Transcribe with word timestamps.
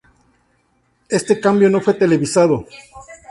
Éste 1.09 1.39
cambio 1.39 1.69
no 1.69 1.79
fue 1.79 1.93
televisado. 1.93 2.65